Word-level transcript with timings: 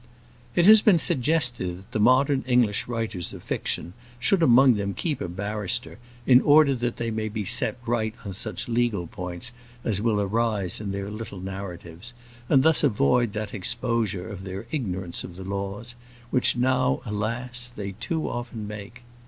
It 0.55 0.65
has 0.65 0.81
been 0.81 0.97
suggested 0.97 1.77
that 1.77 1.91
the 1.91 1.99
modern 1.99 2.43
English 2.47 2.87
writers 2.87 3.33
of 3.33 3.43
fiction 3.43 3.93
should 4.17 4.41
among 4.41 4.73
them 4.73 4.95
keep 4.95 5.21
a 5.21 5.27
barrister, 5.27 5.99
in 6.25 6.41
order 6.41 6.73
that 6.73 6.97
they 6.97 7.11
may 7.11 7.29
be 7.29 7.43
set 7.45 7.77
right 7.85 8.15
on 8.25 8.33
such 8.33 8.67
legal 8.67 9.05
points 9.05 9.51
as 9.83 10.01
will 10.01 10.19
arise 10.19 10.81
in 10.81 10.91
their 10.91 11.11
little 11.11 11.39
narratives, 11.39 12.13
and 12.49 12.63
thus 12.63 12.83
avoid 12.83 13.33
that 13.33 13.53
exposure 13.53 14.27
of 14.27 14.43
their 14.43 14.61
own 14.61 14.65
ignorance 14.71 15.23
of 15.23 15.35
the 15.35 15.43
laws, 15.43 15.93
which, 16.31 16.55
now, 16.57 17.01
alas! 17.05 17.67
they 17.69 17.91
too 17.99 18.27
often 18.27 18.67
make. 18.67 19.03